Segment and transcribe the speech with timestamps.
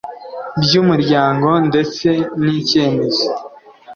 [0.61, 2.09] by umuryango ndetse
[2.43, 3.27] n icyemezo